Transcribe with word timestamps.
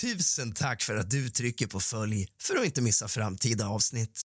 Tusen 0.00 0.52
tack 0.52 0.82
för 0.82 0.96
att 0.96 1.10
du 1.10 1.28
trycker 1.28 1.66
på 1.66 1.80
följ 1.80 2.26
för 2.42 2.56
att 2.56 2.64
inte 2.64 2.82
missa 2.82 3.08
framtida 3.08 3.68
avsnitt. 3.68 4.20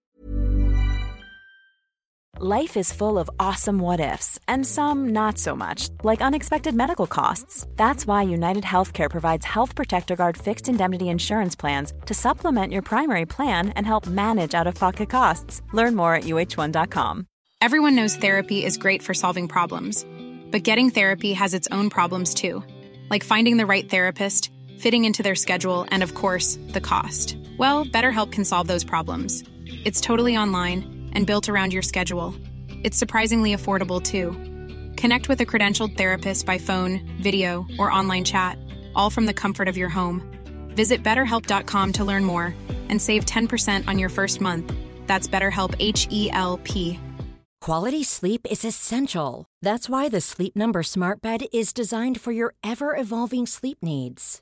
Life 2.41 2.81
is 2.81 2.93
full 2.93 3.19
of 3.19 3.29
awesome 3.39 3.83
what 3.83 4.01
ifs, 4.01 4.39
and 4.49 4.67
some 4.67 5.13
not 5.13 5.39
so 5.39 5.55
much, 5.55 5.91
like 6.03 6.25
unexpected 6.27 6.75
medical 6.75 7.07
costs. 7.07 7.67
That's 7.77 8.07
why 8.07 8.35
United 8.35 8.65
Healthcare 8.65 9.11
provides 9.11 9.47
Health 9.47 9.77
Protector 9.77 10.17
Guard 10.17 10.37
fixed 10.37 10.69
indemnity 10.69 11.09
insurance 11.09 11.57
plans 11.61 11.93
to 12.07 12.15
supplement 12.15 12.73
your 12.73 12.83
primary 12.83 13.27
plan 13.27 13.73
and 13.77 13.87
help 13.87 14.07
manage 14.07 14.55
out 14.61 14.67
of 14.67 14.75
pocket 14.75 15.11
costs. 15.11 15.63
Learn 15.75 15.95
more 15.95 16.15
at 16.15 16.25
uh1.com. 16.25 17.27
Everyone 17.61 17.97
knows 17.97 18.17
therapy 18.17 18.65
is 18.65 18.79
great 18.79 19.03
for 19.03 19.15
solving 19.15 19.49
problems, 19.49 20.07
but 20.51 20.65
getting 20.65 20.91
therapy 20.91 21.35
has 21.35 21.55
its 21.55 21.69
own 21.71 21.91
problems 21.91 22.35
too, 22.35 22.63
like 23.11 23.25
finding 23.25 23.59
the 23.59 23.67
right 23.67 23.91
therapist, 23.91 24.51
fitting 24.83 25.05
into 25.05 25.23
their 25.23 25.37
schedule, 25.37 25.87
and 25.93 26.03
of 26.03 26.15
course, 26.15 26.59
the 26.71 26.81
cost. 26.81 27.37
Well, 27.57 27.85
BetterHelp 27.85 28.33
can 28.33 28.45
solve 28.45 28.67
those 28.67 28.85
problems. 28.85 29.45
It's 29.85 30.01
totally 30.01 30.37
online 30.37 31.11
and 31.13 31.27
built 31.27 31.49
around 31.49 31.73
your 31.73 31.83
schedule. 31.83 32.35
It's 32.83 32.99
surprisingly 32.99 33.55
affordable 33.55 34.03
too. 34.03 34.33
Connect 35.01 35.29
with 35.29 35.41
a 35.41 35.47
credentialed 35.47 35.97
therapist 35.97 36.47
by 36.47 36.59
phone, 36.59 37.01
video, 37.23 37.65
or 37.79 37.93
online 37.93 38.25
chat, 38.25 38.59
all 38.97 39.09
from 39.09 39.27
the 39.27 39.35
comfort 39.35 39.69
of 39.69 39.77
your 39.77 39.89
home. 39.89 40.21
Visit 40.75 41.03
betterhelp.com 41.05 41.93
to 41.93 42.05
learn 42.05 42.25
more 42.25 42.55
and 42.89 43.01
save 43.01 43.25
10% 43.25 43.87
on 43.87 43.99
your 44.01 44.09
first 44.09 44.41
month. 44.41 44.73
That's 45.07 45.29
BetterHelp 45.29 45.77
H 45.79 46.09
E 46.11 46.29
L 46.33 46.59
P. 46.65 46.99
Quality 47.61 48.03
sleep 48.03 48.45
is 48.51 48.65
essential. 48.65 49.45
That's 49.63 49.89
why 49.89 50.09
the 50.09 50.21
Sleep 50.21 50.57
Number 50.57 50.83
Smart 50.83 51.23
Bed 51.23 51.45
is 51.53 51.73
designed 51.73 52.21
for 52.21 52.33
your 52.33 52.55
ever 52.65 52.97
evolving 52.97 53.47
sleep 53.47 53.79
needs. 53.83 54.42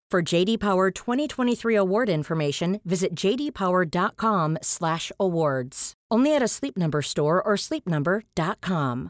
For 0.11 0.33
JD 0.33 0.59
Power 0.59 0.91
2023 0.91 1.77
award 1.77 2.09
information, 2.09 2.79
visit 2.83 3.15
jdpower.com/awards. 3.15 5.93
Only 6.13 6.35
at 6.35 6.43
a 6.43 6.47
Sleep 6.47 6.77
Number 6.77 7.01
store 7.01 7.41
or 7.41 7.57
sleepnumber.com. 7.57 9.09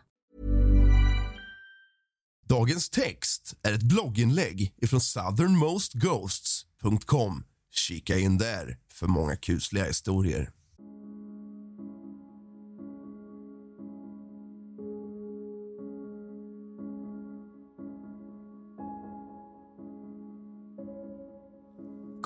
Dagens 2.47 2.89
text 2.89 3.55
är 3.63 3.73
ett 3.73 3.83
blogginlägg 3.83 4.73
ifrån 4.81 5.02
southernmostghosts.com. 5.02 7.43
Kika 7.71 8.17
in 8.17 8.38
där 8.38 8.77
för 8.93 9.08
många 9.08 9.36
kusliga 9.36 9.83
historier. 9.83 10.52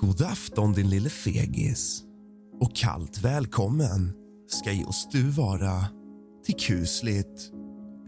God 0.06 0.22
afton, 0.22 0.74
din 0.74 0.90
lille 0.90 1.10
fegis. 1.10 2.04
Och 2.62 2.76
kallt 2.76 3.24
välkommen 3.24 4.14
ska 4.48 4.72
just 4.72 5.12
du 5.12 5.30
vara 5.30 5.86
till 6.46 6.56
kusligt, 6.56 7.52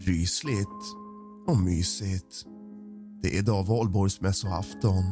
rysligt 0.00 0.84
och 1.46 1.56
mysigt. 1.56 2.44
Det 3.22 3.28
är 3.28 3.38
idag 3.38 3.66
valborgsmässoafton. 3.66 5.04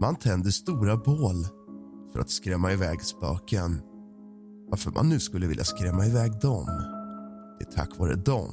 Man 0.00 0.16
tänder 0.16 0.50
stora 0.50 0.96
bål 0.96 1.46
för 2.12 2.20
att 2.20 2.30
skrämma 2.30 2.72
iväg 2.72 3.02
spöken. 3.02 3.80
Varför 4.70 4.90
man 4.90 5.08
nu 5.08 5.20
skulle 5.20 5.46
vilja 5.46 5.64
skrämma 5.64 6.06
iväg 6.06 6.32
dem, 6.40 6.66
det 7.58 7.64
är 7.64 7.72
tack 7.76 7.98
vare 7.98 8.14
dem 8.14 8.50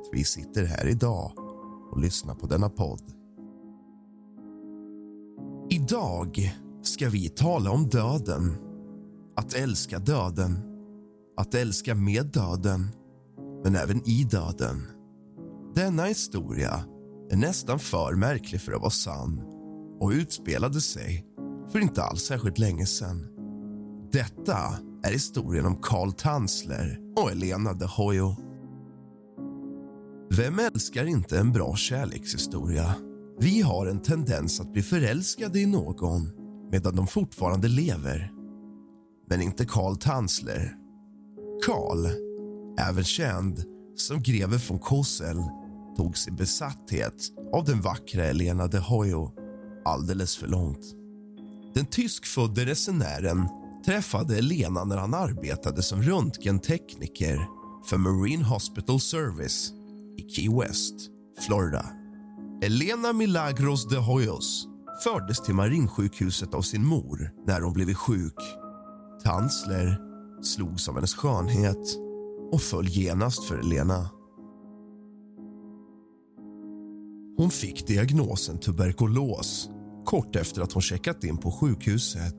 att 0.00 0.08
vi 0.12 0.24
sitter 0.24 0.64
här 0.64 0.86
idag 0.86 1.32
och 1.90 2.00
lyssnar 2.00 2.34
på 2.34 2.46
denna 2.46 2.68
podd. 2.68 3.02
Idag 5.70 6.52
ska 6.82 7.08
vi 7.08 7.28
tala 7.28 7.70
om 7.70 7.88
döden. 7.88 8.56
Att 9.36 9.54
älska 9.54 9.98
döden. 9.98 10.58
Att 11.36 11.54
älska 11.54 11.94
med 11.94 12.26
döden, 12.26 12.88
men 13.64 13.76
även 13.76 14.08
i 14.08 14.24
döden. 14.24 14.86
Denna 15.74 16.04
historia 16.04 16.84
är 17.30 17.36
nästan 17.36 17.78
för 17.78 18.14
märklig 18.14 18.60
för 18.60 18.72
att 18.72 18.80
vara 18.80 18.90
sann 18.90 19.42
och 20.00 20.10
utspelade 20.10 20.80
sig 20.80 21.26
för 21.72 21.78
inte 21.78 22.02
alls 22.02 22.22
särskilt 22.22 22.58
länge 22.58 22.86
sedan. 22.86 23.26
Detta 24.12 24.58
är 25.02 25.12
historien 25.12 25.66
om 25.66 25.78
Karl 25.82 26.12
Tanzler 26.12 26.98
och 27.16 27.30
Elena 27.30 27.72
de 27.72 27.84
Hoyo. 27.86 28.36
Vem 30.36 30.58
älskar 30.58 31.04
inte 31.04 31.38
en 31.38 31.52
bra 31.52 31.76
kärlekshistoria? 31.76 32.94
Vi 33.38 33.60
har 33.60 33.86
en 33.86 34.02
tendens 34.02 34.60
att 34.60 34.72
bli 34.72 34.82
förälskade 34.82 35.60
i 35.60 35.66
någon 35.66 36.39
medan 36.70 36.96
de 36.96 37.06
fortfarande 37.06 37.68
lever. 37.68 38.32
Men 39.28 39.42
inte 39.42 39.64
Karl 39.64 39.96
Tanzler. 39.96 40.76
Karl, 41.66 42.06
även 42.78 43.04
känd 43.04 43.64
som 43.96 44.22
greve 44.22 44.60
von 44.68 44.78
Kossel 44.78 45.36
tog 45.96 46.18
sin 46.18 46.36
besatthet 46.36 47.14
av 47.52 47.64
den 47.64 47.80
vackra 47.80 48.24
Elena 48.24 48.66
de 48.66 48.78
Hoyo 48.78 49.30
alldeles 49.84 50.36
för 50.36 50.46
långt. 50.46 50.94
Den 51.74 51.86
tyskfödde 51.86 52.64
resenären 52.64 53.48
träffade 53.86 54.38
Elena 54.38 54.84
när 54.84 54.96
han 54.96 55.14
arbetade 55.14 55.82
som 55.82 56.02
röntgentekniker 56.02 57.46
för 57.86 57.96
Marine 57.96 58.44
Hospital 58.44 59.00
Service 59.00 59.72
i 60.16 60.22
Key 60.22 60.58
West, 60.60 60.94
Florida. 61.46 61.86
Elena 62.62 63.12
Milagros 63.12 63.88
de 63.88 63.96
Hoyos 63.96 64.69
fördes 65.04 65.40
till 65.40 65.54
marinsjukhuset 65.54 66.54
av 66.54 66.62
sin 66.62 66.86
mor 66.86 67.30
när 67.46 67.60
hon 67.60 67.72
blivit 67.72 67.96
sjuk. 67.96 68.38
Tanzler 69.24 70.00
slogs 70.42 70.88
av 70.88 70.94
hennes 70.94 71.14
skönhet 71.14 71.96
och 72.52 72.60
föll 72.60 72.88
genast 72.88 73.44
för 73.44 73.58
Elena. 73.58 74.10
Hon 77.36 77.50
fick 77.50 77.86
diagnosen 77.86 78.58
tuberkulos 78.58 79.70
kort 80.04 80.36
efter 80.36 80.62
att 80.62 80.72
hon 80.72 80.82
checkat 80.82 81.24
in 81.24 81.38
på 81.38 81.50
sjukhuset. 81.50 82.36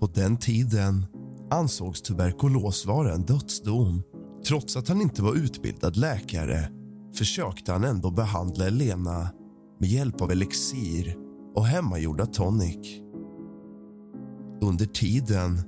På 0.00 0.06
den 0.06 0.36
tiden 0.36 1.06
ansågs 1.50 2.02
tuberkulos 2.02 2.86
vara 2.86 3.14
en 3.14 3.22
dödsdom. 3.22 4.02
Trots 4.48 4.76
att 4.76 4.88
han 4.88 5.00
inte 5.00 5.22
var 5.22 5.34
utbildad 5.34 5.96
läkare 5.96 6.68
försökte 7.14 7.72
han 7.72 7.84
ändå 7.84 8.10
behandla 8.10 8.66
Elena 8.66 9.30
med 9.80 9.88
hjälp 9.88 10.20
av 10.20 10.30
elixir 10.30 11.25
och 11.56 11.66
hemmagjorda 11.66 12.26
tonic. 12.26 13.00
Under 14.62 14.86
tiden 14.86 15.58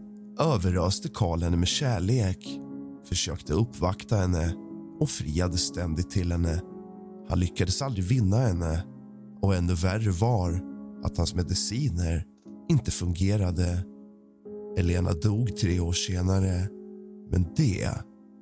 överöste 0.40 1.08
Karl 1.08 1.42
henne 1.42 1.56
med 1.56 1.68
kärlek 1.68 2.60
försökte 3.04 3.52
uppvakta 3.54 4.16
henne 4.16 4.54
och 5.00 5.10
friade 5.10 5.56
ständigt 5.56 6.10
till 6.10 6.32
henne. 6.32 6.60
Han 7.28 7.40
lyckades 7.40 7.82
aldrig 7.82 8.04
vinna 8.04 8.36
henne 8.36 8.84
och 9.42 9.54
ännu 9.54 9.74
värre 9.74 10.10
var 10.10 10.60
att 11.04 11.16
hans 11.16 11.34
mediciner 11.34 12.24
inte 12.68 12.90
fungerade. 12.90 13.84
Elena 14.78 15.12
dog 15.12 15.56
tre 15.56 15.80
år 15.80 15.92
senare, 15.92 16.68
men 17.30 17.46
det 17.56 17.90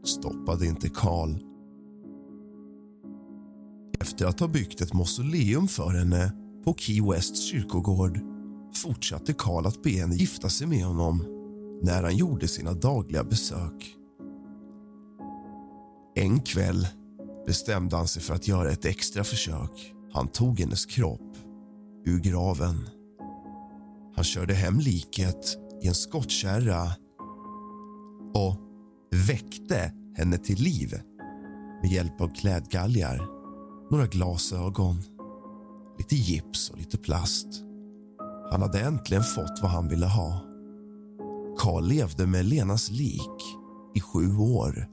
stoppade 0.04 0.66
inte 0.66 0.88
Karl. 0.88 1.34
Efter 4.00 4.26
att 4.26 4.40
ha 4.40 4.48
byggt 4.48 4.80
ett 4.80 4.94
mausoleum 4.94 5.68
för 5.68 5.90
henne 5.90 6.45
på 6.66 6.74
Key 6.74 7.00
Wests 7.02 7.40
kyrkogård 7.40 8.20
fortsatte 8.74 9.32
Karl 9.32 9.66
att 9.66 9.82
be 9.82 9.90
henne 9.90 10.14
gifta 10.14 10.48
sig 10.48 10.66
med 10.66 10.84
honom 10.84 11.24
när 11.82 12.02
han 12.02 12.16
gjorde 12.16 12.48
sina 12.48 12.72
dagliga 12.72 13.24
besök. 13.24 13.96
En 16.14 16.40
kväll 16.40 16.86
bestämde 17.46 17.96
han 17.96 18.08
sig 18.08 18.22
för 18.22 18.34
att 18.34 18.48
göra 18.48 18.70
ett 18.70 18.84
extra 18.84 19.24
försök. 19.24 19.94
Han 20.12 20.28
tog 20.28 20.60
hennes 20.60 20.86
kropp 20.86 21.36
ur 22.04 22.20
graven. 22.20 22.88
Han 24.14 24.24
körde 24.24 24.54
hem 24.54 24.78
liket 24.78 25.56
i 25.82 25.88
en 25.88 25.94
skottkärra 25.94 26.86
och 28.34 28.56
väckte 29.28 29.92
henne 30.16 30.38
till 30.38 30.58
liv 30.58 31.00
med 31.82 31.92
hjälp 31.92 32.20
av 32.20 32.34
klädgalgar, 32.34 33.26
några 33.90 34.06
glasögon, 34.06 35.02
lite 35.98 36.16
gips 36.16 36.70
och 36.70 36.78
lite 36.78 36.98
plast. 36.98 37.46
Han 38.50 38.62
hade 38.62 38.80
äntligen 38.80 39.22
fått 39.22 39.58
vad 39.62 39.70
han 39.70 39.88
ville 39.88 40.06
ha. 40.06 40.40
Karl 41.58 41.84
levde 41.84 42.26
med 42.26 42.44
Lenas 42.44 42.90
lik 42.90 43.42
i 43.94 44.00
sju 44.00 44.36
år 44.36 44.88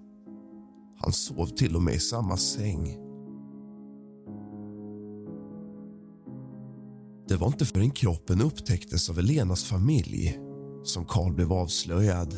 Han 1.01 1.11
sov 1.11 1.45
till 1.45 1.75
och 1.75 1.81
med 1.81 1.93
i 1.93 1.99
samma 1.99 2.37
säng. 2.37 2.97
Det 7.27 7.35
var 7.35 7.47
inte 7.47 7.65
förrän 7.65 7.91
kroppen 7.91 8.41
upptäcktes 8.41 9.09
av 9.09 9.19
Elenas 9.19 9.63
familj 9.63 10.39
som 10.83 11.05
Karl 11.05 11.33
blev 11.33 11.53
avslöjad. 11.53 12.37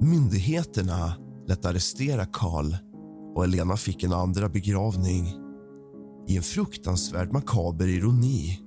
Myndigheterna 0.00 1.14
lät 1.46 1.64
arrestera 1.64 2.26
Karl 2.26 2.74
och 3.34 3.44
Elena 3.44 3.76
fick 3.76 4.02
en 4.02 4.12
andra 4.12 4.48
begravning. 4.48 5.39
I 6.30 6.36
en 6.36 6.42
fruktansvärd 6.42 7.32
makaber 7.32 7.88
ironi 7.88 8.60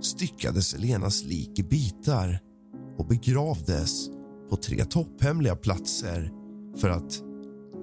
styckades 0.00 0.74
Elenas 0.74 1.24
lik 1.24 1.58
i 1.58 1.62
bitar 1.62 2.40
och 2.98 3.06
begravdes 3.06 4.08
på 4.50 4.56
tre 4.56 4.84
topphemliga 4.84 5.56
platser 5.56 6.32
för 6.76 6.88
att 6.88 7.22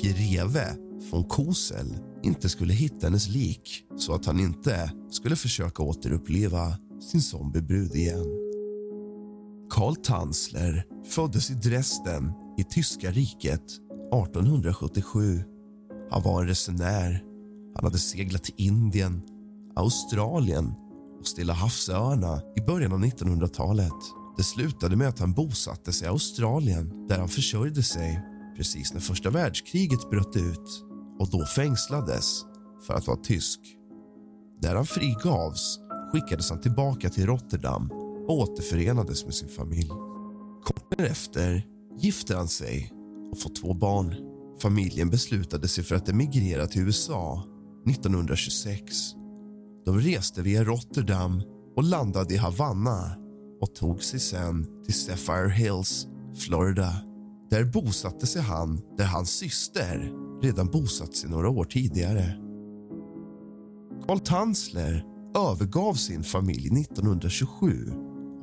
greve 0.02 0.76
von 1.12 1.24
Kosel 1.24 1.98
inte 2.24 2.50
skulle 2.50 2.74
hitta 2.74 3.08
hennes 3.08 3.30
lik 3.30 3.84
så 3.98 4.14
att 4.14 4.26
han 4.26 4.40
inte 4.40 4.92
skulle 5.10 5.36
försöka 5.36 5.84
återuppleva 5.84 6.78
sin 7.12 7.22
zombiebrud 7.22 7.96
igen. 7.96 8.26
Karl 9.70 9.96
Tanzler 9.96 10.86
föddes 11.06 11.52
i 11.52 11.54
Dresden 11.54 12.32
i 12.58 12.64
Tyska 12.64 13.12
riket 13.12 13.64
1877. 14.14 15.44
Han 16.12 16.24
var 16.24 16.42
en 16.42 16.48
resenär. 16.48 17.27
Han 17.78 17.86
hade 17.86 18.00
seglat 18.00 18.44
till 18.44 18.54
Indien, 18.58 19.22
Australien 19.76 20.74
och 21.20 21.28
Stilla 21.28 21.54
havsöarna 21.54 22.42
i 22.56 22.62
början 22.62 22.94
av 22.94 23.00
1900-talet. 23.00 23.94
Det 24.38 24.44
slutade 24.44 24.96
med 24.96 25.08
att 25.08 25.20
han 25.20 25.34
bosatte 25.34 25.94
sig 25.94 26.06
i 26.06 26.10
Australien 26.10 27.08
där 27.08 27.20
han 27.20 27.30
försörjde 27.30 27.84
sig 27.84 28.22
precis 28.58 28.94
när 28.94 29.02
första 29.02 29.30
världskriget 29.30 30.10
bröt 30.10 30.36
ut 30.36 30.84
och 31.20 31.30
då 31.32 31.46
fängslades 31.46 32.42
för 32.88 32.94
att 32.94 33.08
vara 33.08 33.18
tysk. 33.18 33.60
Där 34.62 34.76
han 34.76 34.86
frigavs 34.86 35.80
skickades 36.14 36.50
han 36.50 36.62
tillbaka 36.62 37.10
till 37.10 37.26
Rotterdam 37.26 37.92
och 38.28 38.38
återförenades 38.38 39.26
med 39.26 39.34
sin 39.34 39.50
familj. 39.50 39.90
Kort 40.64 40.98
därefter 40.98 41.66
gifte 42.00 42.36
han 42.36 42.48
sig 42.48 42.92
och 43.32 43.40
får 43.40 43.50
två 43.50 43.74
barn. 43.74 44.16
Familjen 44.62 45.10
beslutade 45.10 45.68
sig 45.68 45.84
för 45.84 45.96
att 45.96 46.10
emigrera 46.10 46.68
till 46.68 46.82
USA 46.82 47.44
1926. 47.90 49.16
De 49.86 50.00
reste 50.00 50.42
via 50.42 50.64
Rotterdam 50.64 51.42
och 51.76 51.84
landade 51.84 52.34
i 52.34 52.38
Havanna 52.38 53.16
och 53.62 53.76
tog 53.76 54.04
sig 54.04 54.20
sen 54.20 54.68
till 54.86 54.94
Sapphire 54.94 55.50
Hills, 55.50 56.08
Florida. 56.36 56.92
Där 57.50 57.66
bosatte 57.66 58.28
sig 58.28 58.42
han 58.42 58.82
där 58.98 59.06
hans 59.06 59.30
syster 59.30 60.12
redan 60.42 60.68
bosatt 60.68 61.16
sig 61.16 61.30
några 61.30 61.50
år 61.50 61.64
tidigare. 61.64 62.38
Carl 64.08 64.20
Tanzler 64.20 65.06
övergav 65.36 65.94
sin 65.94 66.24
familj 66.24 66.82
1927 66.82 67.92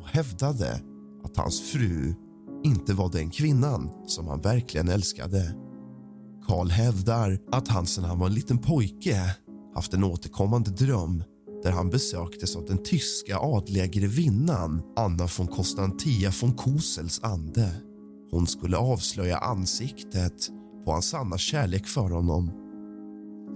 och 0.00 0.08
hävdade 0.08 0.80
att 1.24 1.36
hans 1.36 1.60
fru 1.60 2.14
inte 2.64 2.94
var 2.94 3.12
den 3.12 3.30
kvinnan 3.30 3.90
som 4.06 4.28
han 4.28 4.40
verkligen 4.40 4.88
älskade. 4.88 5.54
Karl 6.46 6.70
hävdar 6.70 7.38
att 7.52 7.68
han 7.68 7.86
sedan 7.86 8.04
han 8.04 8.18
var 8.18 8.26
en 8.26 8.34
liten 8.34 8.58
pojke 8.58 9.36
haft 9.74 9.94
en 9.94 10.04
återkommande 10.04 10.70
dröm 10.70 11.24
där 11.62 11.70
han 11.70 11.90
besöktes 11.90 12.56
av 12.56 12.64
den 12.64 12.82
tyska 12.82 13.38
adliga 13.38 13.86
grevinnan 13.86 14.82
Anna 14.96 15.28
von 15.38 15.46
Konstantia 15.46 16.32
von 16.40 16.52
Kosels 16.52 17.20
ande. 17.22 17.72
Hon 18.30 18.46
skulle 18.46 18.76
avslöja 18.76 19.38
ansiktet 19.38 20.48
på 20.84 20.92
hans 20.92 21.08
sanna 21.08 21.38
kärlek 21.38 21.86
för 21.86 22.10
honom. 22.10 22.50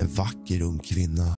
En 0.01 0.09
vacker 0.09 0.63
ung 0.63 0.79
kvinna. 0.79 1.38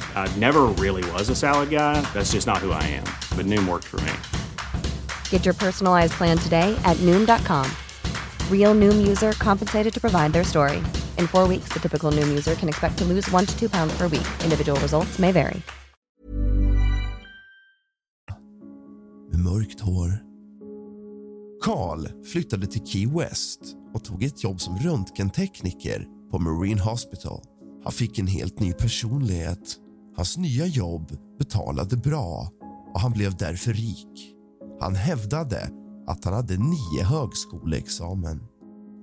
I 0.15 0.33
never 0.39 0.61
really 0.79 1.03
was 1.11 1.27
a 1.29 1.35
salad 1.35 1.69
guy. 1.69 1.99
That's 2.13 2.31
just 2.31 2.47
not 2.47 2.59
who 2.59 2.71
I 2.71 2.83
am. 2.83 3.03
But 3.35 3.45
Noom 3.47 3.67
worked 3.67 3.87
for 3.87 3.99
me. 4.01 4.13
Get 5.29 5.43
your 5.43 5.53
personalized 5.53 6.13
plan 6.13 6.37
today 6.37 6.73
at 6.85 6.95
Noom.com. 6.97 7.69
Real 8.49 8.73
Noom 8.73 9.05
user 9.05 9.33
compensated 9.33 9.93
to 9.93 9.99
provide 9.99 10.31
their 10.31 10.45
story. 10.45 10.77
In 11.17 11.27
four 11.27 11.49
weeks, 11.49 11.73
the 11.73 11.81
typical 11.81 12.13
Noom 12.13 12.29
user 12.29 12.55
can 12.55 12.69
expect 12.69 12.97
to 12.99 13.03
lose 13.03 13.29
one 13.29 13.45
to 13.45 13.59
two 13.59 13.69
pounds 13.69 13.93
per 13.97 14.07
week. 14.07 14.27
Individual 14.45 14.79
results 14.79 15.19
may 15.19 15.33
vary. 15.33 15.61
med 19.31 19.39
mörkt 19.39 19.79
hår. 19.79 20.19
Carl 21.63 22.07
flyttade 22.25 22.67
till 22.67 22.85
Key 22.85 23.07
West 23.07 23.59
och 23.93 24.03
tog 24.03 24.23
ett 24.23 24.43
jobb 24.43 24.61
som 24.61 24.77
röntgentekniker 24.77 26.07
på 26.31 26.39
Marine 26.39 26.81
Hospital. 26.81 27.41
Han 27.83 27.91
fick 27.91 28.19
en 28.19 28.27
helt 28.27 28.59
ny 28.59 28.73
personlighet. 28.73 29.77
Hans 30.15 30.37
nya 30.37 30.65
jobb 30.65 31.17
betalade 31.39 31.97
bra 31.97 32.49
och 32.93 32.99
han 32.99 33.11
blev 33.11 33.37
därför 33.37 33.73
rik. 33.73 34.35
Han 34.79 34.95
hävdade 34.95 35.69
att 36.07 36.25
han 36.25 36.33
hade 36.33 36.57
nio 36.57 37.03
högskoleexamen. 37.03 38.43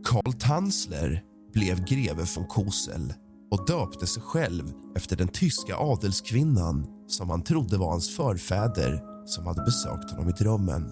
Karl 0.04 0.32
Tanzler 0.32 1.22
blev 1.52 1.84
greve 1.84 2.26
von 2.36 2.46
Kosel 2.46 3.14
och 3.50 3.66
döpte 3.66 4.06
sig 4.06 4.22
själv 4.22 4.72
efter 4.96 5.16
den 5.16 5.28
tyska 5.28 5.76
adelskvinnan 5.76 6.86
som 7.06 7.30
han 7.30 7.42
trodde 7.42 7.78
var 7.78 7.90
hans 7.90 8.16
förfäder 8.16 9.02
som 9.26 9.46
hade 9.46 9.62
besökt 9.62 10.10
honom 10.10 10.28
i 10.28 10.32
drömmen. 10.32 10.82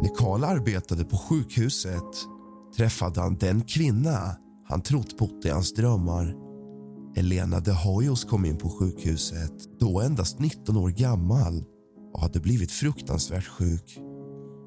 När 0.00 0.14
Karl 0.14 0.44
arbetade 0.44 1.04
på 1.04 1.16
sjukhuset 1.16 2.14
träffade 2.76 3.20
han 3.20 3.36
den 3.36 3.62
kvinna 3.62 4.36
han 4.68 4.82
trott 4.82 5.18
bott 5.18 5.44
i 5.44 5.48
hans 5.48 5.74
drömmar. 5.74 6.45
Elena 7.16 7.60
de 7.60 7.70
Hoyos 7.70 8.24
kom 8.24 8.44
in 8.44 8.56
på 8.56 8.70
sjukhuset, 8.70 9.78
då 9.80 10.00
endast 10.00 10.38
19 10.38 10.76
år 10.76 10.90
gammal 10.90 11.64
och 12.12 12.20
hade 12.20 12.40
blivit 12.40 12.72
fruktansvärt 12.72 13.46
sjuk. 13.46 13.98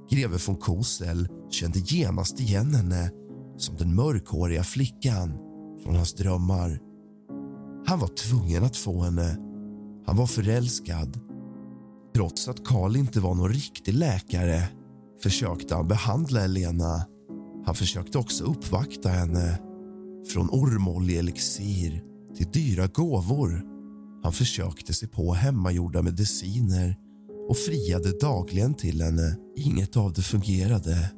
Greve 0.10 0.38
von 0.48 0.56
Kosel 0.56 1.28
kände 1.50 1.80
genast 1.80 2.40
igen 2.40 2.74
henne 2.76 3.12
som 3.58 3.76
den 3.76 3.96
mörkhåriga 3.96 4.64
flickan 4.64 5.34
från 5.84 5.96
hans 5.96 6.14
drömmar. 6.14 6.80
Han 7.86 8.00
var 8.00 8.08
tvungen 8.08 8.64
att 8.64 8.78
få 8.78 9.02
henne. 9.02 9.38
Han 10.06 10.18
var 10.18 10.28
förälskad. 10.28 11.20
Trots 12.16 12.48
att 12.48 12.66
Karl 12.66 12.96
inte 12.96 13.20
var 13.20 13.36
någon 13.36 13.54
riktig 13.54 13.94
läkare 13.94 14.64
försökte 15.24 15.76
han 15.76 15.88
behandla 15.88 16.42
Elena. 16.42 17.06
Han 17.66 17.76
försökte 17.76 18.18
också 18.18 18.44
uppvakta 18.44 19.10
henne. 19.10 19.60
Från 20.34 20.50
ormoljeelixir 20.50 22.09
till 22.40 22.52
dyra 22.52 22.88
gåvor. 22.88 23.64
Han 24.24 24.34
försökte 24.34 24.94
sig 24.94 25.08
på 25.08 25.34
hemmagjorda 25.34 26.02
mediciner 26.02 26.96
och 27.50 27.58
friade 27.58 28.20
dagligen 28.20 28.74
till 28.74 29.02
henne. 29.02 29.36
Inget 29.58 29.98
av 29.98 30.14
det 30.14 30.22
fungerade. 30.22 31.12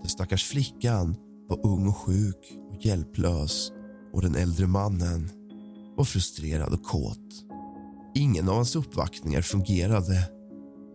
Den 0.00 0.08
stackars 0.08 0.44
flickan 0.44 1.16
var 1.48 1.66
ung 1.66 1.88
och 1.88 1.96
sjuk 1.96 2.58
och 2.70 2.86
hjälplös 2.86 3.72
och 4.12 4.22
den 4.22 4.34
äldre 4.34 4.66
mannen 4.66 5.30
var 5.96 6.04
frustrerad 6.04 6.72
och 6.72 6.82
kåt. 6.82 7.44
Ingen 8.14 8.48
av 8.48 8.54
hans 8.54 8.76
uppvaktningar 8.76 9.42
fungerade. 9.42 10.30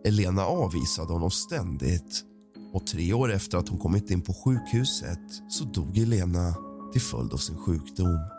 Elena 0.07 0.45
avvisade 0.45 1.13
honom 1.13 1.31
ständigt 1.31 2.23
och 2.73 2.87
tre 2.87 3.13
år 3.13 3.31
efter 3.31 3.57
att 3.57 3.69
hon 3.69 3.79
kommit 3.79 4.11
in 4.11 4.21
på 4.21 4.33
sjukhuset 4.33 5.19
så 5.49 5.63
dog 5.63 5.97
Elena 5.97 6.55
till 6.93 7.01
följd 7.01 7.33
av 7.33 7.37
sin 7.37 7.57
sjukdom. 7.57 8.34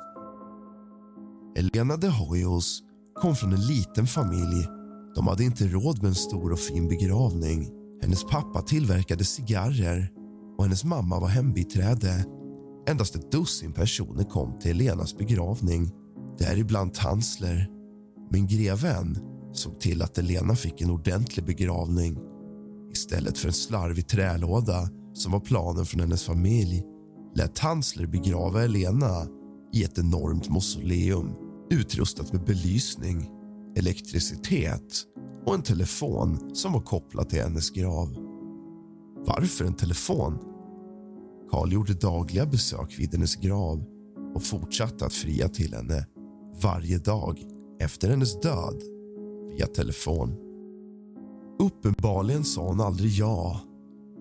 Elena 1.57 1.97
de 1.97 2.09
Hoyos 2.09 2.83
kom 3.15 3.37
från 3.37 3.53
en 3.53 3.67
liten 3.67 4.07
familj. 4.07 4.67
De 5.15 5.27
hade 5.27 5.45
inte 5.45 5.69
råd 5.69 6.03
med 6.03 6.09
en 6.09 6.15
stor 6.15 6.53
och 6.53 6.59
fin 6.59 6.89
begravning. 6.89 7.71
Hennes 8.03 8.25
pappa 8.25 8.63
tillverkade 8.63 9.25
cigarrer 9.25 10.13
och 10.59 10.65
hennes 10.65 10.85
mamma 10.85 11.21
var 11.21 11.29
hembiträde. 11.29 12.25
Endast 12.89 13.17
ett 13.17 13.33
dussin 13.33 13.73
personer 13.73 14.25
kom 14.25 14.59
till 14.59 14.71
Elenas 14.71 15.17
begravning, 15.17 15.91
däribland 16.39 16.95
Tansler. 16.95 17.69
Men 18.31 18.47
greven 18.47 19.19
såg 19.53 19.81
till 19.81 20.03
att 20.03 20.19
Elena 20.19 20.55
fick 20.55 20.81
en 20.81 20.91
ordentlig 20.91 21.47
begravning 21.47 22.19
istället 22.93 23.39
för 23.39 23.49
en 23.49 23.55
slarvig 23.55 24.09
trälåda 24.09 24.89
som 25.15 25.33
var 25.33 25.41
planen 25.41 25.87
från 25.87 26.01
hennes 26.01 26.25
familj 26.25 26.83
lät 27.35 27.55
Tansler 27.55 28.07
begrava 28.07 28.63
Elena 28.63 29.27
i 29.73 29.85
ett 29.85 29.99
enormt 29.99 30.49
mausoleum 30.49 31.46
utrustat 31.71 32.33
med 32.33 32.45
belysning, 32.45 33.31
elektricitet 33.77 35.05
och 35.47 35.55
en 35.55 35.63
telefon 35.63 36.55
som 36.55 36.73
var 36.73 36.81
kopplad 36.81 37.29
till 37.29 37.43
hennes 37.43 37.71
grav. 37.71 38.17
Varför 39.27 39.65
en 39.65 39.75
telefon? 39.75 40.39
Karl 41.51 41.73
gjorde 41.73 41.95
dagliga 41.95 42.47
besök 42.47 42.99
vid 42.99 43.13
hennes 43.15 43.37
grav 43.37 43.85
och 44.35 44.43
fortsatte 44.43 45.07
att 45.07 45.13
fria 45.13 45.49
till 45.49 45.75
henne 45.75 46.07
varje 46.63 46.99
dag 46.99 47.45
efter 47.81 48.09
hennes 48.09 48.41
död 48.41 48.83
via 49.51 49.67
telefon. 49.67 50.37
Uppenbarligen 51.59 52.45
sa 52.45 52.69
hon 52.69 52.81
aldrig 52.81 53.11
ja 53.11 53.61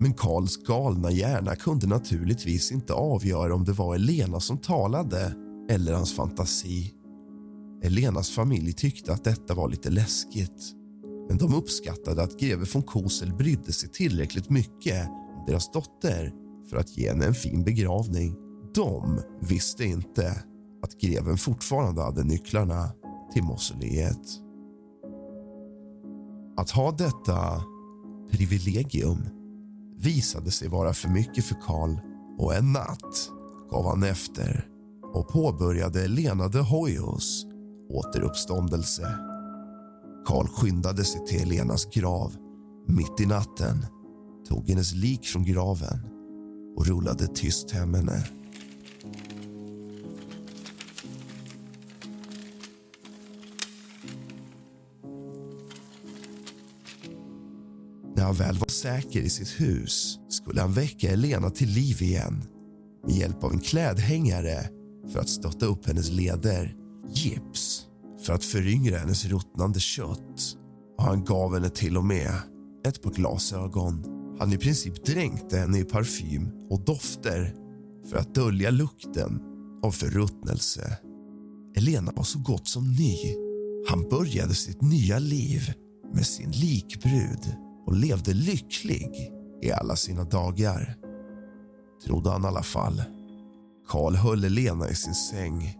men 0.00 0.14
Karls 0.14 0.56
galna 0.56 1.10
hjärna 1.10 1.56
kunde 1.56 1.86
naturligtvis 1.86 2.72
inte 2.72 2.92
avgöra 2.92 3.54
om 3.54 3.64
det 3.64 3.72
var 3.72 3.94
Elena 3.94 4.40
som 4.40 4.58
talade 4.58 5.34
eller 5.70 5.92
hans 5.92 6.14
fantasi. 6.14 6.95
Elenas 7.82 8.30
familj 8.30 8.72
tyckte 8.72 9.12
att 9.12 9.24
detta 9.24 9.54
var 9.54 9.68
lite 9.68 9.90
läskigt 9.90 10.76
men 11.28 11.38
de 11.38 11.54
uppskattade 11.54 12.22
att 12.22 12.40
greve 12.40 12.66
von 12.74 12.82
Kosel 12.82 13.34
brydde 13.34 13.72
sig 13.72 13.88
tillräckligt 13.88 14.50
mycket 14.50 15.08
om 15.08 15.44
deras 15.46 15.72
dotter 15.72 16.32
för 16.70 16.76
att 16.76 16.98
ge 16.98 17.08
henne 17.08 17.26
en 17.26 17.34
fin 17.34 17.64
begravning. 17.64 18.36
De 18.74 19.20
visste 19.40 19.84
inte 19.84 20.42
att 20.82 21.00
greven 21.00 21.38
fortfarande 21.38 22.02
hade 22.02 22.24
nycklarna 22.24 22.90
till 23.32 23.42
mausoleet. 23.42 24.26
Att 26.56 26.70
ha 26.70 26.92
detta 26.92 27.62
privilegium 28.30 29.18
visade 29.98 30.50
sig 30.50 30.68
vara 30.68 30.92
för 30.92 31.08
mycket 31.08 31.44
för 31.44 31.56
Karl 31.66 31.98
och 32.38 32.54
en 32.54 32.72
natt 32.72 33.30
gav 33.70 33.84
han 33.84 34.02
efter 34.02 34.68
och 35.14 35.28
påbörjade 35.28 36.08
Lena 36.08 36.48
de 36.48 36.58
Hoyos 36.58 37.46
återuppståndelse. 37.88 39.18
Karl 40.26 40.46
skyndade 40.46 41.04
sig 41.04 41.26
till 41.26 41.38
Helenas 41.38 41.86
grav 41.94 42.36
mitt 42.88 43.20
i 43.20 43.26
natten 43.26 43.86
tog 44.48 44.68
hennes 44.68 44.94
lik 44.94 45.26
från 45.26 45.44
graven 45.44 45.98
och 46.76 46.86
rullade 46.86 47.26
tyst 47.26 47.70
hem 47.70 47.94
henne. 47.94 48.24
När 58.16 58.24
han 58.24 58.34
väl 58.34 58.58
var 58.58 58.68
säker 58.68 59.20
i 59.20 59.30
sitt 59.30 59.60
hus 59.60 60.18
skulle 60.28 60.60
han 60.60 60.72
väcka 60.72 61.10
Helena 61.10 61.50
till 61.50 61.68
liv 61.68 62.02
igen 62.02 62.44
med 63.06 63.14
hjälp 63.14 63.44
av 63.44 63.52
en 63.52 63.60
klädhängare 63.60 64.68
för 65.12 65.20
att 65.20 65.28
stötta 65.28 65.66
upp 65.66 65.86
hennes 65.86 66.10
leder, 66.10 66.74
gips 67.08 67.86
för 68.26 68.32
att 68.32 68.44
föryngra 68.44 68.98
hennes 68.98 69.24
ruttnande 69.24 69.80
kött 69.80 70.56
och 70.98 71.04
han 71.04 71.24
gav 71.24 71.54
henne 71.54 71.68
till 71.68 71.96
och 71.96 72.04
med 72.04 72.32
ett 72.86 73.02
par 73.02 73.10
glasögon. 73.10 74.04
Han 74.38 74.52
i 74.52 74.58
princip 74.58 75.04
dränkte 75.04 75.56
henne 75.58 75.78
i 75.78 75.84
parfym 75.84 76.50
och 76.70 76.80
dofter 76.80 77.54
för 78.10 78.16
att 78.16 78.34
dölja 78.34 78.70
lukten 78.70 79.40
av 79.82 79.90
förruttnelse. 79.90 80.98
Elena 81.76 82.12
var 82.16 82.24
så 82.24 82.38
gott 82.38 82.68
som 82.68 82.92
ny. 82.92 83.16
Han 83.88 84.08
började 84.08 84.54
sitt 84.54 84.82
nya 84.82 85.18
liv 85.18 85.72
med 86.14 86.26
sin 86.26 86.50
likbrud 86.50 87.56
och 87.86 87.96
levde 87.96 88.34
lycklig 88.34 89.32
i 89.62 89.72
alla 89.72 89.96
sina 89.96 90.24
dagar. 90.24 90.96
Trodde 92.04 92.30
han 92.30 92.44
i 92.44 92.46
alla 92.46 92.62
fall. 92.62 93.02
Karl 93.88 94.14
höll 94.14 94.44
Elena 94.44 94.90
i 94.90 94.94
sin 94.94 95.14
säng 95.14 95.76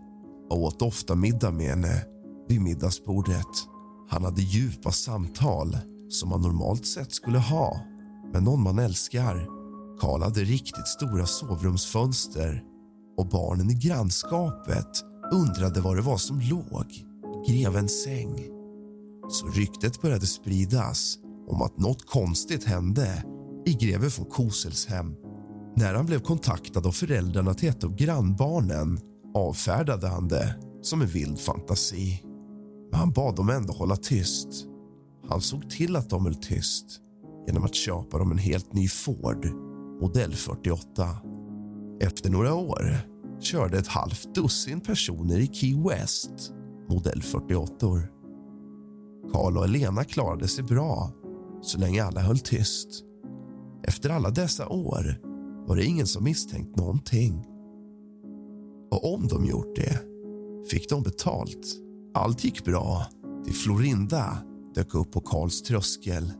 och 0.51 0.63
åt 0.63 0.83
ofta 0.83 1.15
middag 1.15 1.51
med 1.51 1.67
henne 1.67 2.03
vid 2.49 2.61
middagsbordet. 2.61 3.47
Han 4.09 4.25
hade 4.25 4.43
djupa 4.43 4.93
samtal 4.93 5.77
som 6.09 6.29
man 6.29 6.41
normalt 6.41 6.87
sett 6.87 7.13
skulle 7.13 7.39
ha 7.39 7.81
med 8.33 8.43
någon 8.43 8.63
man 8.63 8.79
älskar. 8.79 9.49
Karl 10.01 10.23
hade 10.23 10.41
riktigt 10.41 10.89
stora 10.89 11.27
sovrumsfönster 11.27 12.63
och 13.17 13.29
barnen 13.29 13.71
i 13.71 13.75
grannskapet 13.75 15.05
undrade 15.33 15.81
vad 15.81 15.97
det 15.97 16.03
var 16.03 16.17
som 16.17 16.41
låg 16.41 16.93
i 17.47 17.53
grevens 17.53 18.05
säng. 18.05 18.49
Så 19.29 19.47
ryktet 19.47 20.03
började 20.03 20.27
spridas 20.27 21.19
om 21.49 21.63
att 21.63 21.79
något 21.79 22.07
konstigt 22.07 22.65
hände 22.65 23.25
i 23.67 23.73
greve 23.73 24.09
von 24.19 24.27
Kosels 24.27 24.87
hem. 24.87 25.15
När 25.77 25.95
han 25.95 26.07
blev 26.07 26.21
kontaktad 26.21 26.87
av 26.87 26.93
föräldrarna 26.93 27.55
till 27.55 27.69
ett 27.69 27.85
av 27.85 27.97
grannbarnen 27.97 29.01
avfärdade 29.37 30.09
han 30.09 30.29
det 30.29 30.55
som 30.83 31.01
en 31.01 31.09
vild 31.09 31.41
fantasi. 31.41 32.23
Men 32.91 33.01
han 33.01 33.13
bad 33.13 33.37
dem 33.37 33.51
ändå 33.51 33.73
hålla 33.73 33.97
tyst. 33.97 34.49
Han 35.29 35.41
såg 35.41 35.71
till 35.71 35.97
att 35.97 36.11
de 36.11 36.25
höll 36.25 36.35
tyst 36.35 36.87
genom 37.47 37.65
att 37.65 37.75
köpa 37.75 38.19
dem 38.19 38.33
en 38.33 38.39
helt 38.39 38.73
ny 38.73 38.89
Ford, 38.89 39.47
modell 40.01 40.35
48. 40.35 41.09
Efter 42.01 42.31
några 42.31 42.55
år 42.55 42.99
körde 43.41 43.79
ett 43.79 43.87
halvt 43.87 44.35
dussin 44.35 44.81
personer 44.81 45.39
i 45.39 45.47
Key 45.47 45.83
West 45.83 46.53
modell 46.89 47.23
48. 47.23 47.87
-or. 47.87 48.03
Carl 49.33 49.59
och 49.59 49.65
Elena 49.65 50.05
klarade 50.05 50.49
sig 50.49 50.65
bra 50.65 51.13
så 51.63 51.79
länge 51.79 52.05
alla 52.05 52.21
höll 52.21 52.39
tyst. 52.39 52.89
Efter 53.83 54.11
alla 54.11 54.31
dessa 54.31 54.69
år 54.69 55.21
var 55.67 55.77
det 55.77 55.85
ingen 55.85 56.07
som 56.07 56.25
misstänkt 56.25 56.77
någonting. 56.77 57.56
Och 58.91 59.15
om 59.15 59.29
de 59.29 59.45
gjort 59.45 59.77
det 59.77 60.01
fick 60.71 60.89
de 60.89 61.03
betalt. 61.03 61.67
Allt 62.15 62.45
gick 62.45 62.65
bra 62.65 63.07
till 63.45 63.55
Florinda 63.55 64.39
dök 64.75 64.95
upp 64.95 65.13
på 65.13 65.21
Karls 65.21 65.63
tröskel. 65.63 66.33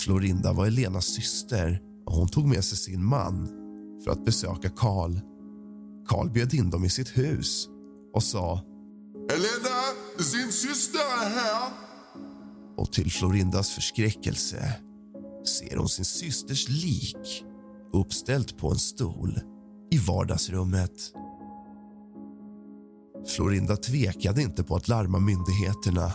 Florinda 0.00 0.52
var 0.52 0.66
Elenas 0.66 1.06
syster 1.06 1.82
och 2.06 2.12
hon 2.12 2.28
tog 2.28 2.46
med 2.46 2.64
sig 2.64 2.78
sin 2.78 3.04
man 3.04 3.48
för 4.04 4.10
att 4.10 4.24
besöka 4.24 4.70
Karl. 4.70 5.20
Karl 6.06 6.30
bjöd 6.30 6.54
in 6.54 6.70
dem 6.70 6.84
i 6.84 6.90
sitt 6.90 7.18
hus 7.18 7.68
och 8.14 8.22
sa 8.22 8.60
Elena, 9.30 9.76
sin 10.18 10.52
syster 10.52 10.98
är 10.98 11.30
här. 11.30 11.72
Och 12.76 12.92
till 12.92 13.12
Florindas 13.12 13.70
förskräckelse 13.70 14.72
ser 15.46 15.76
hon 15.76 15.88
sin 15.88 16.04
systers 16.04 16.68
lik 16.68 17.44
uppställt 17.92 18.58
på 18.58 18.70
en 18.70 18.78
stol 18.78 19.40
i 19.90 19.98
vardagsrummet. 19.98 21.12
Florinda 23.26 23.76
tvekade 23.76 24.42
inte 24.42 24.64
på 24.64 24.76
att 24.76 24.88
larma 24.88 25.18
myndigheterna. 25.18 26.12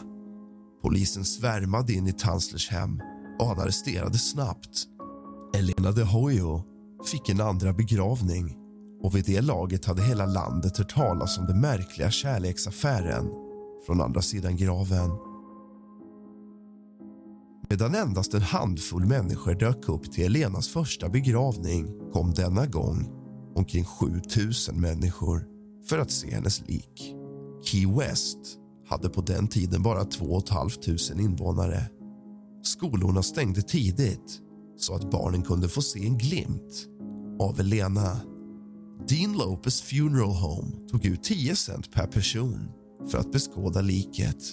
Polisen 0.81 1.25
svärmade 1.25 1.93
in 1.93 2.07
i 2.07 2.13
Tanslers 2.13 2.69
hem 2.69 3.01
och 3.39 3.47
han 3.47 3.59
arresterades 3.59 4.29
snabbt. 4.29 4.85
Elena 5.55 5.91
de 5.91 6.03
Hoyo 6.03 6.63
fick 7.11 7.29
en 7.29 7.41
andra 7.41 7.73
begravning 7.73 8.55
och 9.03 9.15
vid 9.15 9.25
det 9.25 9.41
laget 9.41 9.85
hade 9.85 10.01
hela 10.01 10.25
landet 10.25 10.77
hört 10.77 10.93
talas 10.93 11.37
om 11.37 11.45
den 11.45 11.61
märkliga 11.61 12.11
kärleksaffären 12.11 13.31
från 13.85 14.01
andra 14.01 14.21
sidan 14.21 14.55
graven. 14.55 15.11
Medan 17.69 17.95
endast 17.95 18.33
en 18.33 18.41
handfull 18.41 19.05
människor 19.05 19.53
dök 19.53 19.89
upp 19.89 20.11
till 20.11 20.25
Elenas 20.25 20.67
första 20.67 21.09
begravning 21.09 22.11
kom 22.13 22.33
denna 22.33 22.65
gång 22.65 23.11
omkring 23.55 23.85
7000 23.85 24.81
människor 24.81 25.54
för 25.89 25.99
att 25.99 26.11
se 26.11 26.31
hennes 26.31 26.67
lik. 26.67 27.15
Key 27.63 27.87
West 27.97 28.37
hade 28.87 29.09
på 29.09 29.21
den 29.21 29.47
tiden 29.47 29.83
bara 29.83 30.05
2 30.05 30.41
500 30.49 31.23
invånare. 31.23 31.81
Skolorna 32.63 33.23
stängde 33.23 33.61
tidigt 33.61 34.41
så 34.77 34.95
att 34.95 35.11
barnen 35.11 35.41
kunde 35.41 35.69
få 35.69 35.81
se 35.81 36.05
en 36.05 36.17
glimt 36.17 36.87
av 37.39 37.59
Elena. 37.59 38.21
Dean 39.07 39.37
Lopez 39.37 39.81
Funeral 39.81 40.29
Home 40.29 40.87
tog 40.91 41.05
ut 41.05 41.23
10 41.23 41.55
cent 41.55 41.91
per 41.91 42.07
person 42.07 42.67
för 43.07 43.17
att 43.17 43.31
beskåda 43.31 43.81
liket. 43.81 44.43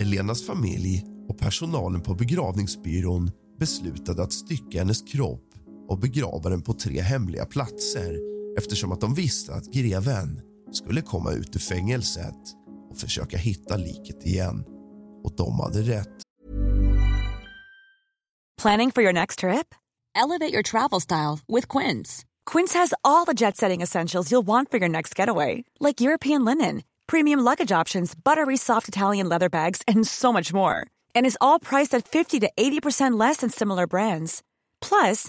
Elenas 0.00 0.46
familj 0.46 1.04
och 1.28 1.38
personalen 1.38 2.00
på 2.00 2.14
begravningsbyrån 2.14 3.30
beslutade 3.58 4.22
att 4.22 4.32
stycka 4.32 4.78
hennes 4.78 5.02
kropp 5.02 5.54
och 5.88 5.98
begrava 5.98 6.50
den 6.50 6.62
på 6.62 6.72
tre 6.72 7.00
hemliga 7.00 7.44
platser 7.44 8.31
eftersom 8.58 8.92
att 8.92 9.00
de 9.00 9.14
visste 9.14 9.54
att 9.54 9.64
greven 9.64 10.40
skulle 10.72 11.02
komma 11.02 11.32
ut 11.32 11.56
ur 11.56 11.60
fängelset 11.60 12.38
och 12.90 12.96
försöka 12.96 13.36
hitta 13.36 13.76
liket 13.76 14.26
igen. 14.26 14.64
Och 15.24 15.36
de 15.36 15.60
hade 15.60 15.82
rätt. 15.82 16.22
Planning 18.62 18.92
for 18.92 19.02
your 19.02 19.12
next 19.12 19.38
trip? 19.38 19.74
Elevate 20.14 20.52
your 20.52 20.62
travel 20.62 21.00
style 21.00 21.40
with 21.48 21.68
Quince. 21.68 22.24
Quince 22.46 22.78
has 22.78 22.94
all 23.02 23.24
the 23.24 23.34
jet 23.34 23.56
setting 23.56 23.82
essentials 23.82 24.30
you'll 24.30 24.46
want 24.46 24.70
for 24.70 24.78
your 24.78 24.88
next 24.88 25.14
getaway, 25.18 25.64
like 25.80 26.00
European 26.00 26.44
linen, 26.44 26.82
premium 27.06 27.40
luggage 27.40 27.72
options, 27.72 28.14
buttery 28.14 28.56
soft 28.56 28.88
Italian 28.88 29.28
leather 29.28 29.48
bags, 29.48 29.82
and 29.88 30.06
so 30.06 30.32
much 30.32 30.52
more. 30.52 30.86
And 31.14 31.26
is 31.26 31.38
all 31.40 31.58
priced 31.58 31.94
at 31.94 32.06
50 32.06 32.40
to 32.40 32.50
80% 32.56 33.18
less 33.18 33.38
than 33.38 33.50
similar 33.50 33.86
brands. 33.86 34.42
Plus, 34.80 35.28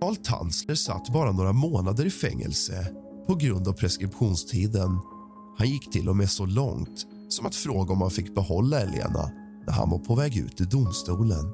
Carl 0.00 0.16
Tanzler 0.16 0.74
satt 0.74 1.12
bara 1.12 1.32
några 1.32 1.52
månader 1.52 2.06
i 2.06 2.10
fängelse 2.10 2.86
på 3.26 3.34
grund 3.34 3.68
av 3.68 3.72
preskriptionstiden. 3.72 5.00
Han 5.58 5.68
gick 5.68 5.92
till 5.92 6.08
och 6.08 6.16
med 6.16 6.30
så 6.30 6.46
långt 6.46 7.06
som 7.28 7.46
att 7.46 7.54
fråga 7.54 7.92
om 7.92 8.00
han 8.00 8.10
fick 8.10 8.34
behålla 8.34 8.80
Elena 8.80 9.30
när 9.66 9.72
han 9.72 9.90
var 9.90 9.98
på 9.98 10.14
väg 10.14 10.36
ut 10.36 10.60
ur 10.60 10.64
domstolen. 10.64 11.52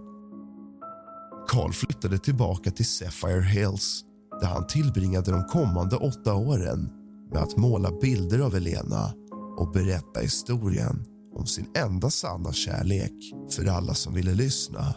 Carl 1.48 1.72
flyttade 1.72 2.18
tillbaka 2.18 2.70
till 2.70 2.86
Sapphire 2.86 3.42
Hills 3.42 4.04
där 4.40 4.46
han 4.46 4.66
tillbringade 4.66 5.30
de 5.30 5.44
kommande 5.44 5.96
åtta 5.96 6.34
åren 6.34 6.90
med 7.32 7.42
att 7.42 7.56
måla 7.56 7.90
bilder 8.00 8.38
av 8.38 8.54
Elena 8.54 9.12
och 9.58 9.72
berätta 9.72 10.20
historien 10.20 11.04
om 11.34 11.46
sin 11.46 11.66
enda 11.74 12.10
sanna 12.10 12.52
kärlek 12.52 13.12
för 13.50 13.66
alla 13.66 13.94
som 13.94 14.14
ville 14.14 14.34
lyssna. 14.34 14.94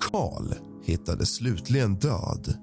Karl 0.00 0.54
hittades 0.82 1.34
slutligen 1.34 1.94
död, 1.94 2.54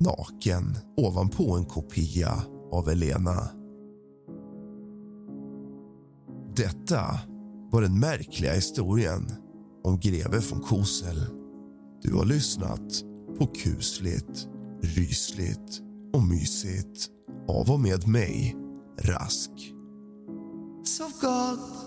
naken 0.00 0.76
ovanpå 0.96 1.56
en 1.56 1.64
kopia 1.64 2.42
av 2.72 2.88
Elena. 2.88 3.48
Detta 6.56 7.04
var 7.72 7.82
den 7.82 8.00
märkliga 8.00 8.52
historien 8.52 9.30
om 9.84 10.00
greve 10.00 10.40
von 10.50 10.60
Kosel. 10.60 11.26
Du 12.02 12.14
har 12.14 12.24
lyssnat 12.24 13.04
på 13.38 13.46
kusligt, 13.46 14.48
rysligt 14.82 15.82
och 16.12 16.22
mysigt 16.22 17.08
av 17.48 17.70
och 17.70 17.80
med 17.80 18.08
mig, 18.08 18.56
Rask. 18.98 19.50
Sov 20.84 21.12
gott. 21.20 21.81